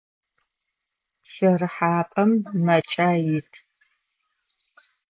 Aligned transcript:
Пщэрыхьапӏэм 1.23 2.31
мэкӏаи 2.65 3.17
ит. 3.37 3.51